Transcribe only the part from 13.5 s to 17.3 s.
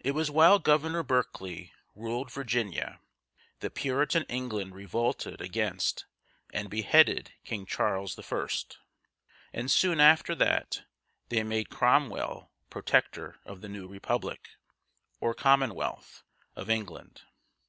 the new republic, or Commonwealth, of England.